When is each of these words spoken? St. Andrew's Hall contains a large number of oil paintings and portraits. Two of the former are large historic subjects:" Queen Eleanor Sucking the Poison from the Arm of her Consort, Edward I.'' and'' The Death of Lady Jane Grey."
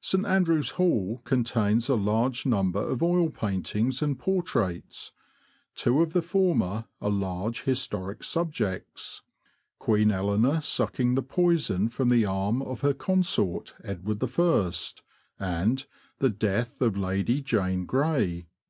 St. 0.00 0.24
Andrew's 0.24 0.70
Hall 0.80 1.20
contains 1.24 1.90
a 1.90 1.94
large 1.94 2.46
number 2.46 2.80
of 2.80 3.02
oil 3.02 3.28
paintings 3.28 4.00
and 4.00 4.18
portraits. 4.18 5.12
Two 5.74 6.00
of 6.00 6.14
the 6.14 6.22
former 6.22 6.86
are 7.02 7.10
large 7.10 7.64
historic 7.64 8.24
subjects:" 8.24 9.20
Queen 9.78 10.10
Eleanor 10.10 10.62
Sucking 10.62 11.16
the 11.16 11.22
Poison 11.22 11.90
from 11.90 12.08
the 12.08 12.24
Arm 12.24 12.62
of 12.62 12.80
her 12.80 12.94
Consort, 12.94 13.74
Edward 13.84 14.24
I.'' 14.24 14.72
and'' 15.38 15.84
The 16.20 16.30
Death 16.30 16.80
of 16.80 16.96
Lady 16.96 17.42
Jane 17.42 17.84
Grey." 17.84 18.46